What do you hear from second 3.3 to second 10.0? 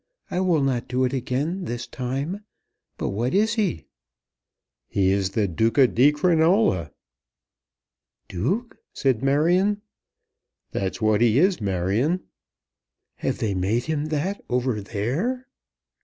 is he?" "He is the Duca di Crinola." "Duke!" said Marion.